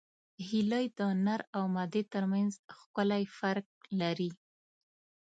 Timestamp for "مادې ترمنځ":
1.75-2.51